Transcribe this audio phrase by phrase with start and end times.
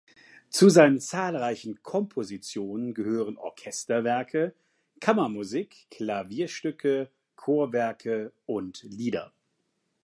[0.49, 4.55] Zu seinen zahlreichen Kompositionen gehören Orchesterwerke,
[4.99, 9.31] Kammermusik, Klavierstücke, Chorwerke und Lieder.